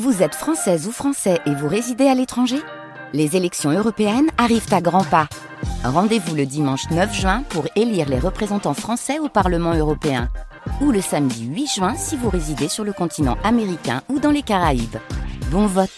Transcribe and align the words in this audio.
Vous 0.00 0.22
êtes 0.22 0.34
française 0.34 0.86
ou 0.88 0.90
français 0.90 1.38
et 1.44 1.54
vous 1.54 1.68
résidez 1.68 2.06
à 2.06 2.14
l'étranger? 2.14 2.56
Les 3.12 3.36
élections 3.36 3.70
européennes 3.70 4.30
arrivent 4.38 4.72
à 4.72 4.80
grands 4.80 5.04
pas. 5.04 5.28
Rendez-vous 5.84 6.34
le 6.34 6.46
dimanche 6.46 6.88
9 6.90 7.14
juin 7.14 7.42
pour 7.50 7.66
élire 7.76 8.08
les 8.08 8.18
représentants 8.18 8.72
français 8.72 9.18
au 9.18 9.28
Parlement 9.28 9.74
européen. 9.74 10.30
Ou 10.80 10.92
le 10.92 11.02
samedi 11.02 11.44
8 11.44 11.66
juin 11.76 11.94
si 11.94 12.16
vous 12.16 12.30
résidez 12.30 12.68
sur 12.68 12.84
le 12.84 12.94
continent 12.94 13.36
américain 13.44 14.00
ou 14.08 14.18
dans 14.18 14.30
les 14.30 14.40
Caraïbes. 14.40 14.96
Bon 15.50 15.66
vote 15.66 15.90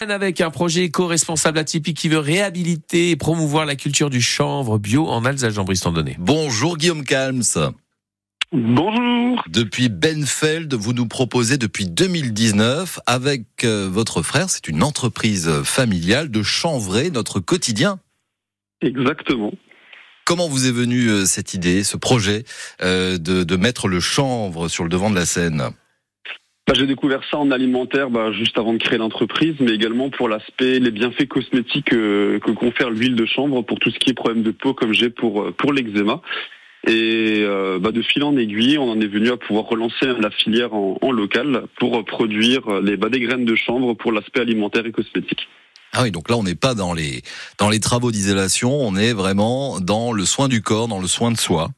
avec 0.00 0.40
un 0.40 0.50
projet 0.50 0.84
éco-responsable 0.84 1.58
atypique 1.58 1.98
qui 1.98 2.08
veut 2.08 2.18
réhabiliter 2.18 3.10
et 3.10 3.16
promouvoir 3.16 3.66
la 3.66 3.76
culture 3.76 4.08
du 4.08 4.22
chanvre 4.22 4.78
bio 4.78 5.06
en 5.06 5.26
Alsace, 5.26 5.52
Jean-Brice 5.52 5.80
Tandonnet. 5.80 6.16
Bonjour 6.18 6.78
Guillaume 6.78 7.04
Calms. 7.04 7.42
Bonjour. 8.50 9.44
Depuis 9.48 9.90
Benfeld, 9.90 10.72
vous 10.72 10.94
nous 10.94 11.06
proposez 11.06 11.58
depuis 11.58 11.84
2019 11.84 12.98
avec 13.06 13.42
euh, 13.64 13.88
votre 13.90 14.22
frère, 14.22 14.48
c'est 14.48 14.68
une 14.68 14.82
entreprise 14.82 15.62
familiale 15.64 16.30
de 16.30 16.42
chanvrer 16.42 17.10
notre 17.10 17.40
quotidien. 17.40 17.98
Exactement. 18.80 19.52
Comment 20.24 20.48
vous 20.48 20.66
est 20.66 20.72
venue 20.72 21.10
euh, 21.10 21.24
cette 21.26 21.52
idée, 21.52 21.84
ce 21.84 21.98
projet 21.98 22.44
euh, 22.80 23.18
de, 23.18 23.44
de, 23.44 23.56
mettre 23.56 23.86
le 23.86 24.00
chanvre 24.00 24.68
sur 24.68 24.82
le 24.82 24.88
devant 24.88 25.10
de 25.10 25.16
la 25.16 25.26
scène? 25.26 25.64
Bah, 26.66 26.72
J'ai 26.74 26.86
découvert 26.86 27.20
ça 27.30 27.36
en 27.36 27.50
alimentaire 27.50 28.08
bah, 28.08 28.32
juste 28.32 28.56
avant 28.56 28.72
de 28.72 28.78
créer 28.78 28.98
l'entreprise, 28.98 29.56
mais 29.60 29.72
également 29.72 30.08
pour 30.08 30.26
l'aspect, 30.26 30.78
les 30.78 30.90
bienfaits 30.90 31.28
cosmétiques 31.28 31.90
que 31.90 32.50
confère 32.52 32.88
l'huile 32.88 33.14
de 33.14 33.26
chanvre 33.26 33.60
pour 33.60 33.78
tout 33.78 33.90
ce 33.90 33.98
qui 33.98 34.08
est 34.08 34.14
problème 34.14 34.42
de 34.42 34.52
peau 34.52 34.72
comme 34.72 34.94
j'ai 34.94 35.10
pour, 35.10 35.52
pour 35.52 35.74
l'eczéma. 35.74 36.22
Et 36.86 37.40
euh, 37.40 37.78
bah 37.80 37.90
de 37.90 38.02
fil 38.02 38.22
en 38.22 38.36
aiguille, 38.36 38.78
on 38.78 38.90
en 38.90 39.00
est 39.00 39.08
venu 39.08 39.30
à 39.30 39.36
pouvoir 39.36 39.66
relancer 39.66 40.06
la 40.20 40.30
filière 40.30 40.74
en, 40.74 40.96
en 41.02 41.10
local 41.10 41.64
pour 41.78 42.04
produire 42.04 42.80
les 42.80 42.96
bah, 42.96 43.08
des 43.08 43.20
graines 43.20 43.44
de 43.44 43.56
chanvre 43.56 43.94
pour 43.94 44.12
l'aspect 44.12 44.40
alimentaire 44.40 44.86
et 44.86 44.92
cosmétique. 44.92 45.48
Ah 45.92 46.02
oui, 46.02 46.10
donc 46.10 46.30
là 46.30 46.36
on 46.36 46.42
n'est 46.42 46.54
pas 46.54 46.74
dans 46.74 46.92
les 46.92 47.22
dans 47.58 47.68
les 47.68 47.80
travaux 47.80 48.12
d'isolation, 48.12 48.70
on 48.70 48.94
est 48.96 49.12
vraiment 49.12 49.80
dans 49.80 50.12
le 50.12 50.24
soin 50.24 50.48
du 50.48 50.62
corps, 50.62 50.86
dans 50.86 51.00
le 51.00 51.08
soin 51.08 51.32
de 51.32 51.38
soi. 51.38 51.68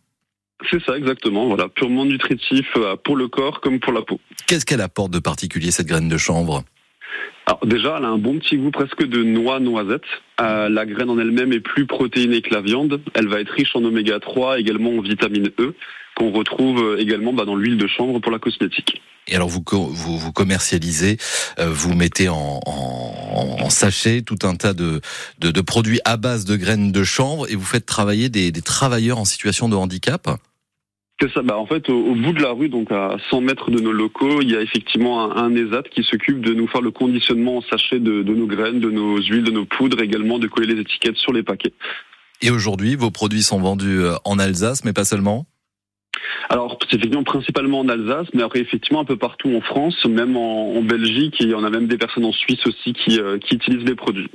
C'est 0.71 0.83
ça 0.85 0.97
exactement, 0.97 1.47
voilà, 1.47 1.69
purement 1.69 2.05
nutritif 2.05 2.67
euh, 2.77 2.95
pour 3.03 3.17
le 3.17 3.29
corps 3.29 3.61
comme 3.63 3.81
pour 3.81 3.95
la 3.95 4.03
peau. 4.03 4.21
Qu'est-ce 4.47 4.67
qu'elle 4.67 4.83
apporte 4.83 5.11
de 5.11 5.19
particulier 5.19 5.71
cette 5.71 5.87
graine 5.87 6.09
de 6.09 6.19
chanvre? 6.19 6.65
Alors 7.51 7.67
déjà, 7.67 7.97
elle 7.99 8.05
a 8.05 8.09
un 8.09 8.19
bon 8.19 8.39
petit 8.39 8.57
goût 8.57 8.71
presque 8.71 9.05
de 9.05 9.25
noix 9.25 9.59
noisette. 9.59 10.05
Euh, 10.41 10.69
la 10.69 10.87
graine 10.87 11.11
en 11.11 11.19
elle-même 11.19 11.53
est 11.53 11.59
plus 11.59 11.85
protéinée 11.85 12.43
que 12.43 12.55
la 12.55 12.61
viande. 12.61 13.01
Elle 13.15 13.27
va 13.27 13.41
être 13.41 13.51
riche 13.51 13.75
en 13.75 13.83
oméga 13.83 14.21
3, 14.21 14.61
également 14.61 14.91
en 14.91 15.01
vitamine 15.01 15.51
E, 15.59 15.75
qu'on 16.17 16.31
retrouve 16.31 16.81
euh, 16.81 17.01
également 17.01 17.33
bah, 17.33 17.45
dans 17.45 17.57
l'huile 17.57 17.77
de 17.77 17.89
chanvre 17.89 18.21
pour 18.21 18.31
la 18.31 18.39
cosmétique. 18.39 19.03
Et 19.27 19.35
alors 19.35 19.49
vous 19.49 19.65
vous, 19.69 20.17
vous 20.17 20.33
commercialisez, 20.33 21.17
euh, 21.59 21.69
vous 21.69 21.93
mettez 21.93 22.29
en, 22.29 22.61
en, 22.65 23.69
sachet 23.69 24.23
tout 24.23 24.39
un 24.45 24.55
tas 24.55 24.73
de, 24.73 25.01
produits 25.61 26.01
à 26.05 26.17
base 26.17 26.45
de 26.45 26.55
graines 26.55 26.93
de 26.93 27.03
chanvre 27.03 27.51
et 27.51 27.57
vous 27.57 27.65
faites 27.65 27.87
travailler 27.87 28.29
des 28.29 28.53
travailleurs 28.63 29.19
en 29.19 29.25
situation 29.25 29.69
de 29.69 29.75
handicap? 29.75 30.29
Ça. 31.29 31.43
Bah, 31.43 31.59
en 31.59 31.67
fait, 31.67 31.89
au, 31.89 32.15
bout 32.15 32.33
de 32.33 32.43
la 32.43 32.53
rue, 32.53 32.69
donc 32.69 32.91
à 32.91 33.17
100 33.31 33.41
mètres 33.43 33.71
de 33.71 33.81
nos 33.81 33.93
locaux, 33.93 34.41
il 34.41 34.51
y 34.51 34.57
a 34.57 34.61
effectivement 34.61 35.23
un, 35.23 35.37
un 35.37 35.55
ESAT 35.55 35.85
qui 35.95 36.03
s'occupe 36.03 36.41
de 36.41 36.55
nous 36.55 36.67
faire 36.67 36.81
le 36.81 36.91
conditionnement 36.91 37.59
en 37.59 37.63
sachet 37.63 37.99
de, 37.99 38.23
de, 38.23 38.35
nos 38.35 38.47
graines, 38.47 38.81
de 38.81 38.91
nos 38.91 39.17
huiles, 39.19 39.45
de 39.45 39.51
nos 39.51 39.65
poudres, 39.65 40.01
également 40.01 40.39
de 40.39 40.47
coller 40.47 40.75
les 40.75 40.81
étiquettes 40.81 41.17
sur 41.17 41.33
les 41.33 41.43
paquets. 41.43 41.73
Et 42.43 42.51
aujourd'hui, 42.51 42.97
vos 42.97 43.11
produits 43.11 43.43
sont 43.43 43.61
vendus 43.61 44.01
euh, 44.01 44.15
en 44.25 44.39
Alsace, 44.39 44.85
mais 44.85 44.93
pas 44.93 45.05
seulement? 45.05 45.47
Alors, 46.49 46.79
c'est 46.83 46.97
effectivement 46.97 47.23
principalement 47.23 47.81
en 47.81 47.89
Alsace, 47.89 48.29
mais 48.35 48.43
après, 48.43 48.61
effectivement, 48.61 49.01
un 49.01 49.05
peu 49.05 49.17
partout 49.17 49.55
en 49.55 49.61
France, 49.61 50.05
même 50.07 50.37
en, 50.37 50.75
en 50.75 50.83
Belgique, 50.83 51.41
et 51.41 51.55
on 51.55 51.63
a 51.63 51.71
même 51.71 51.87
des 51.87 51.99
personnes 51.99 52.25
en 52.25 52.33
Suisse 52.33 52.67
aussi 52.67 52.93
qui, 52.95 53.21
euh, 53.21 53.39
qui 53.39 53.55
utilisent 53.57 53.87
les 53.87 53.95
produits 53.95 54.31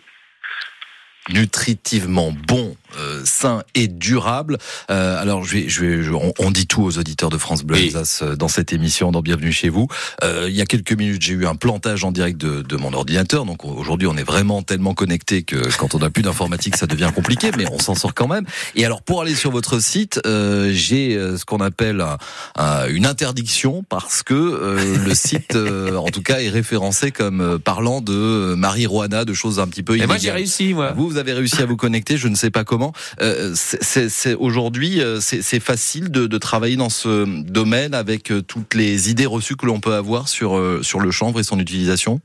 nutritivement 1.29 2.31
bon, 2.47 2.75
euh, 2.97 3.21
sain 3.25 3.63
et 3.73 3.87
durable. 3.87 4.57
Euh, 4.89 5.19
alors, 5.19 5.43
je 5.43 5.57
vais, 5.57 5.69
je 5.69 5.83
vais, 5.83 6.09
on, 6.09 6.33
on, 6.39 6.51
dit 6.51 6.67
tout 6.67 6.83
aux 6.83 6.97
auditeurs 6.97 7.29
de 7.29 7.37
France 7.37 7.63
Bleu 7.63 7.77
Alsace 7.77 8.21
euh, 8.21 8.35
dans 8.35 8.47
cette 8.47 8.73
émission, 8.73 9.11
dans 9.11 9.21
Bienvenue 9.21 9.51
chez 9.51 9.69
vous. 9.69 9.87
Euh, 10.23 10.45
il 10.47 10.55
y 10.55 10.61
a 10.61 10.65
quelques 10.65 10.93
minutes, 10.93 11.21
j'ai 11.21 11.33
eu 11.33 11.45
un 11.45 11.55
plantage 11.55 12.03
en 12.03 12.11
direct 12.11 12.37
de, 12.37 12.61
de 12.61 12.75
mon 12.75 12.93
ordinateur. 12.93 13.45
Donc 13.45 13.65
aujourd'hui, 13.65 14.07
on 14.07 14.15
est 14.15 14.23
vraiment 14.23 14.61
tellement 14.61 14.93
connecté 14.93 15.43
que 15.43 15.55
quand 15.77 15.95
on 15.95 15.99
n'a 15.99 16.09
plus 16.09 16.21
d'informatique, 16.21 16.77
ça 16.77 16.85
devient 16.85 17.09
compliqué, 17.13 17.51
mais 17.57 17.65
on 17.71 17.79
s'en 17.79 17.95
sort 17.95 18.13
quand 18.13 18.27
même. 18.27 18.45
Et 18.75 18.85
alors, 18.85 19.01
pour 19.01 19.21
aller 19.21 19.35
sur 19.35 19.51
votre 19.51 19.79
site, 19.79 20.21
euh, 20.25 20.71
j'ai 20.73 21.15
euh, 21.15 21.37
ce 21.37 21.45
qu'on 21.45 21.59
appelle 21.59 22.03
un, 22.55 22.87
une 22.87 23.05
interdiction 23.05 23.83
parce 23.89 24.21
que 24.23 24.35
le 25.05 25.15
site, 25.15 25.55
en 25.55 26.07
tout 26.07 26.21
cas, 26.21 26.39
est 26.39 26.49
référencé 26.49 27.11
comme 27.11 27.59
parlant 27.59 28.01
de 28.01 28.53
Marie 28.55 28.85
Roana, 28.85 29.25
de 29.25 29.33
choses 29.33 29.59
un 29.59 29.67
petit 29.67 29.83
peu. 29.83 29.97
Et 29.97 30.05
moi, 30.05 30.17
j'ai 30.17 30.31
réussi, 30.31 30.73
moi. 30.73 30.93
Vous, 30.95 31.14
vous 31.15 31.21
avez 31.21 31.33
réussi 31.33 31.61
à 31.61 31.65
vous 31.65 31.77
connecter, 31.77 32.17
je 32.17 32.27
ne 32.27 32.35
sais 32.35 32.51
pas 32.51 32.65
comment. 32.65 32.91
Euh, 33.21 33.53
c'est 33.55 34.33
aujourd'hui, 34.33 35.01
euh, 35.01 35.21
c'est 35.21 35.61
facile 35.61 36.11
de, 36.11 36.27
de, 36.27 36.37
travailler 36.37 36.75
dans 36.75 36.89
ce 36.89 37.25
domaine 37.49 37.93
avec 37.93 38.33
euh, 38.33 38.41
toutes 38.41 38.73
les 38.73 39.09
idées 39.09 39.25
reçues 39.25 39.55
que 39.55 39.65
l'on 39.65 39.79
peut 39.79 39.93
avoir 39.93 40.27
sur 40.27 40.61
sur 40.83 40.99
le 40.99 41.11
chanvre 41.11 41.39
et 41.39 41.43
son 41.43 41.57
utilisation? 41.57 42.19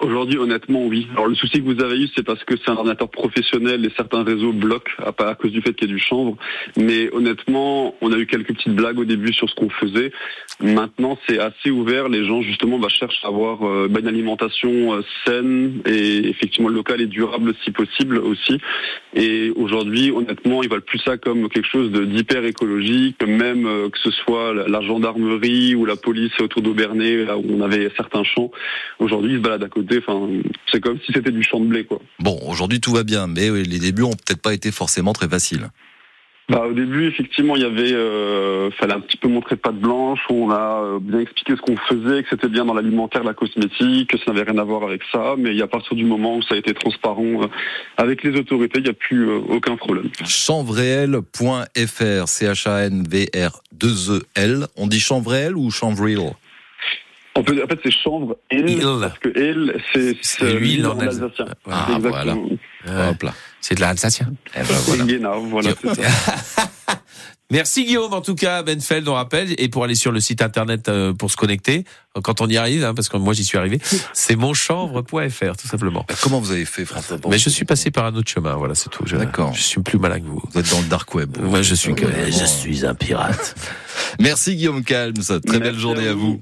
Aujourd'hui, 0.00 0.38
honnêtement, 0.38 0.84
oui. 0.86 1.06
Alors, 1.12 1.26
le 1.28 1.34
souci 1.34 1.62
que 1.62 1.64
vous 1.64 1.82
avez 1.82 1.98
eu, 1.98 2.08
c'est 2.14 2.24
parce 2.24 2.42
que 2.44 2.54
c'est 2.56 2.70
un 2.70 2.76
ordinateur 2.76 3.08
professionnel 3.08 3.84
et 3.84 3.90
certains 3.96 4.24
réseaux 4.24 4.52
bloquent 4.52 4.92
à, 4.98 5.34
cause 5.34 5.52
du 5.52 5.62
fait 5.62 5.74
qu'il 5.74 5.88
y 5.88 5.90
a 5.90 5.94
du 5.94 6.00
chanvre. 6.00 6.36
Mais 6.76 7.12
honnêtement, 7.12 7.94
on 8.00 8.12
a 8.12 8.18
eu 8.18 8.26
quelques 8.26 8.54
petites 8.54 8.74
blagues 8.74 8.98
au 8.98 9.04
début 9.04 9.32
sur 9.32 9.48
ce 9.48 9.54
qu'on 9.54 9.70
faisait. 9.70 10.12
Maintenant, 10.60 11.18
c'est 11.28 11.38
assez 11.38 11.70
ouvert. 11.70 12.08
Les 12.08 12.24
gens, 12.24 12.42
justement, 12.42 12.78
bah, 12.78 12.88
cherchent 12.88 13.24
à 13.24 13.28
avoir 13.28 13.66
euh, 13.66 13.88
bah, 13.88 14.00
une 14.00 14.08
alimentation 14.08 14.94
euh, 14.94 15.02
saine 15.24 15.80
et 15.86 16.28
effectivement 16.28 16.68
locale 16.68 17.00
et 17.00 17.06
durable 17.06 17.54
si 17.64 17.70
possible 17.70 18.18
aussi. 18.18 18.58
Et 19.14 19.50
aujourd'hui, 19.56 20.10
honnêtement, 20.10 20.62
ils 20.62 20.70
veulent 20.70 20.80
plus 20.80 20.98
ça 20.98 21.16
comme 21.16 21.48
quelque 21.48 21.68
chose 21.68 21.90
d'hyper 21.90 22.44
écologique, 22.44 23.22
même 23.26 23.66
euh, 23.66 23.88
que 23.88 23.98
ce 23.98 24.10
soit 24.10 24.54
la 24.54 24.80
gendarmerie 24.80 25.74
ou 25.74 25.84
la 25.84 25.96
police 25.96 26.32
autour 26.40 26.62
d'Aubernay, 26.62 27.24
où 27.30 27.56
on 27.56 27.60
avait 27.60 27.90
certains 27.96 28.24
champs. 28.24 28.50
Aujourd'hui, 28.98 29.32
ils 29.32 29.38
se 29.38 29.42
baladent 29.42 29.64
à 29.64 29.68
côté 29.68 29.95
Enfin, 29.98 30.28
c'est 30.70 30.80
comme 30.80 30.98
si 31.04 31.12
c'était 31.12 31.32
du 31.32 31.42
champ 31.42 31.60
de 31.60 31.66
blé, 31.66 31.84
quoi. 31.84 32.00
Bon, 32.18 32.38
aujourd'hui 32.46 32.80
tout 32.80 32.92
va 32.92 33.04
bien, 33.04 33.26
mais 33.26 33.50
les 33.50 33.78
débuts 33.78 34.02
ont 34.02 34.10
peut-être 34.10 34.42
pas 34.42 34.54
été 34.54 34.72
forcément 34.72 35.12
très 35.12 35.28
faciles. 35.28 35.68
Bah, 36.48 36.64
au 36.64 36.72
début, 36.72 37.08
effectivement, 37.08 37.56
il 37.56 37.62
y 37.62 37.64
avait, 37.64 37.92
euh, 37.92 38.70
fallait 38.70 38.94
un 38.94 39.00
petit 39.00 39.16
peu 39.16 39.26
montrer 39.26 39.56
de 39.56 39.70
blanche. 39.72 40.20
On 40.30 40.48
a 40.50 40.84
euh, 40.84 41.00
bien 41.00 41.18
expliqué 41.18 41.56
ce 41.56 41.60
qu'on 41.60 41.76
faisait, 41.76 42.22
que 42.22 42.28
c'était 42.30 42.46
bien 42.46 42.64
dans 42.64 42.74
l'alimentaire, 42.74 43.24
la 43.24 43.34
cosmétique, 43.34 44.10
que 44.10 44.18
ça 44.18 44.32
n'avait 44.32 44.48
rien 44.48 44.56
à 44.58 44.62
voir 44.62 44.84
avec 44.84 45.02
ça. 45.10 45.34
Mais 45.36 45.60
a 45.60 45.64
à 45.64 45.66
partir 45.66 45.96
du 45.96 46.04
moment 46.04 46.36
où 46.36 46.42
ça 46.42 46.54
a 46.54 46.58
été 46.58 46.72
transparent 46.72 47.42
euh, 47.42 47.48
avec 47.96 48.22
les 48.22 48.38
autorités, 48.38 48.78
il 48.78 48.84
n'y 48.84 48.90
a 48.90 48.92
plus 48.92 49.28
euh, 49.28 49.40
aucun 49.48 49.74
problème. 49.74 50.08
Chanvréel.fr, 50.24 52.28
C-H-A-N-V-R-2-E-L. 52.28 54.68
On 54.76 54.86
dit 54.86 55.00
chanvréel 55.00 55.56
ou 55.56 55.72
chanvreel 57.36 57.62
en 57.62 57.66
fait, 57.66 57.80
c'est 57.84 57.90
chanvre 57.90 58.36
il, 58.50 58.80
parce 59.00 59.18
que 59.18 59.32
elle, 59.36 59.80
c'est 60.22 60.54
l'huile 60.54 60.86
en 60.86 60.98
alsacien. 60.98 61.46
Ah, 61.70 61.98
voilà. 62.00 62.34
Hop 62.34 63.22
là. 63.22 63.34
C'est 63.60 63.74
de 63.74 63.80
l'alsacien. 63.80 64.32
Eh 64.54 64.60
ben, 64.60 65.08
voilà. 65.48 65.74
voilà 65.74 65.74
Merci 67.52 67.84
Guillaume, 67.84 68.12
en 68.12 68.22
tout 68.22 68.34
cas, 68.34 68.64
Benfeld, 68.64 69.06
on 69.06 69.14
rappelle, 69.14 69.54
et 69.58 69.68
pour 69.68 69.84
aller 69.84 69.94
sur 69.94 70.10
le 70.10 70.18
site 70.18 70.42
internet 70.42 70.88
euh, 70.88 71.12
pour 71.12 71.30
se 71.30 71.36
connecter, 71.36 71.84
quand 72.24 72.40
on 72.40 72.48
y 72.48 72.56
arrive, 72.56 72.84
hein, 72.84 72.92
parce 72.92 73.08
que 73.08 73.16
moi 73.18 73.34
j'y 73.34 73.44
suis 73.44 73.56
arrivé, 73.56 73.78
c'est 74.12 74.34
monchanvre.fr, 74.34 75.56
tout 75.56 75.68
simplement. 75.68 76.04
Bah, 76.08 76.14
comment 76.20 76.40
vous 76.40 76.50
avez 76.50 76.64
fait, 76.64 76.84
François 76.84 77.18
Mais 77.30 77.38
je 77.38 77.48
suis 77.48 77.64
passé 77.64 77.92
par 77.92 78.06
un 78.06 78.16
autre 78.16 78.28
chemin, 78.28 78.54
voilà, 78.56 78.74
c'est 78.74 78.88
tout. 78.90 79.04
D'accord. 79.04 79.54
Je 79.54 79.62
suis 79.62 79.80
plus 79.80 79.98
malin 79.98 80.18
que 80.18 80.26
vous. 80.26 80.42
Vous 80.52 80.58
êtes 80.58 80.68
dans 80.70 80.80
le 80.80 80.88
dark 80.88 81.14
web. 81.14 81.36
Moi, 81.40 81.62
je 81.62 81.76
suis, 81.76 81.94
je 81.96 82.44
suis 82.44 82.84
un 82.84 82.96
pirate. 82.96 83.54
Merci 84.18 84.56
Guillaume 84.56 84.82
Calmes, 84.82 85.14
très 85.46 85.60
belle 85.60 85.78
journée 85.78 86.08
à 86.08 86.14
vous. 86.14 86.34